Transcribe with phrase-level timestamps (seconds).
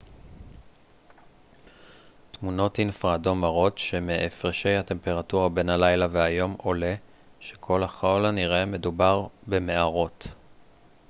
[2.31, 6.95] תמונות אינפרה אדום מראות שמהפרשי הטמפרטורה בין הלילה והיום עולה
[7.39, 10.27] שככל הנראה מדובר במערות